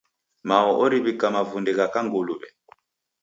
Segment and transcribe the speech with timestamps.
[0.47, 2.47] Mao oriw'ika mavunde gha kanguluw'e.